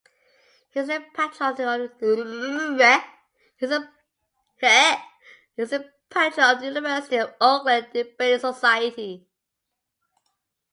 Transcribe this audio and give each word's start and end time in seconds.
He 0.71 0.79
is 0.79 0.87
the 0.87 0.99
patron 1.15 1.51
of 1.51 1.57
the 1.57 1.63
University 6.65 7.17
of 7.17 7.35
Auckland 7.39 7.87
Debating 7.93 8.39
Society. 8.39 9.27